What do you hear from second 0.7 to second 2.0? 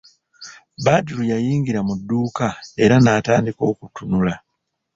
Badru yayingira mu